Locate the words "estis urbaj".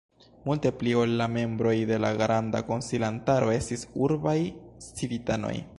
3.59-4.39